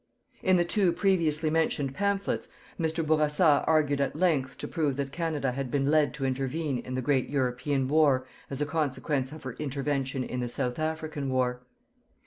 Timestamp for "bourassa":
3.05-3.63